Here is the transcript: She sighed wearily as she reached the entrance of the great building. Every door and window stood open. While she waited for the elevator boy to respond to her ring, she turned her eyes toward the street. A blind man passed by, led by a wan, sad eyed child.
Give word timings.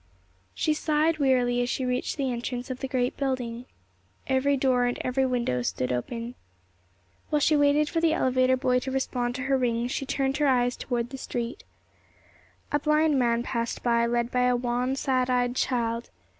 She 0.55 0.73
sighed 0.73 1.19
wearily 1.19 1.61
as 1.61 1.69
she 1.69 1.85
reached 1.85 2.17
the 2.17 2.31
entrance 2.31 2.71
of 2.71 2.79
the 2.79 2.87
great 2.87 3.15
building. 3.17 3.65
Every 4.25 4.57
door 4.57 4.85
and 4.87 4.97
window 5.29 5.61
stood 5.61 5.91
open. 5.93 6.33
While 7.29 7.39
she 7.39 7.55
waited 7.55 7.87
for 7.87 8.01
the 8.01 8.11
elevator 8.13 8.57
boy 8.57 8.79
to 8.79 8.89
respond 8.89 9.35
to 9.35 9.43
her 9.43 9.59
ring, 9.59 9.87
she 9.89 10.07
turned 10.07 10.37
her 10.37 10.47
eyes 10.47 10.75
toward 10.75 11.11
the 11.11 11.19
street. 11.19 11.63
A 12.71 12.79
blind 12.79 13.19
man 13.19 13.43
passed 13.43 13.83
by, 13.83 14.07
led 14.07 14.31
by 14.31 14.45
a 14.47 14.55
wan, 14.55 14.95
sad 14.95 15.29
eyed 15.29 15.55
child. 15.55 16.09